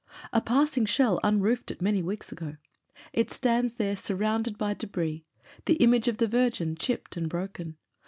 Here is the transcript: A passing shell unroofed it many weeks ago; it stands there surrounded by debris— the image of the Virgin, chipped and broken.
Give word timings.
A 0.33 0.41
passing 0.41 0.85
shell 0.87 1.19
unroofed 1.23 1.69
it 1.69 1.79
many 1.79 2.01
weeks 2.01 2.31
ago; 2.31 2.57
it 3.13 3.29
stands 3.29 3.75
there 3.75 3.95
surrounded 3.95 4.57
by 4.57 4.73
debris— 4.73 5.25
the 5.67 5.75
image 5.75 6.07
of 6.07 6.17
the 6.17 6.27
Virgin, 6.27 6.75
chipped 6.75 7.17
and 7.17 7.29
broken. 7.29 7.77